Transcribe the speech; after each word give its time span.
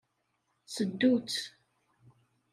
Seddu-tt. 0.65 1.39